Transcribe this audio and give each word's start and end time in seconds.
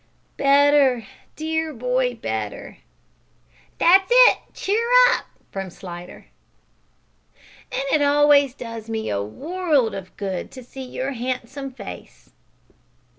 "Better, 0.35 1.05
dear 1.35 1.75
boy, 1.75 2.15
better" 2.15 2.79
("That's 3.77 4.07
it, 4.11 4.37
cheer 4.51 4.83
up!" 5.11 5.25
from 5.51 5.69
Slidder) 5.69 6.25
"and 7.71 7.83
it 7.93 8.01
always 8.01 8.55
does 8.55 8.89
me 8.89 9.09
a 9.11 9.21
world 9.21 9.93
of 9.93 10.17
good 10.17 10.49
to 10.53 10.63
see 10.63 10.81
your 10.85 11.11
handsome 11.11 11.71
face." 11.71 12.31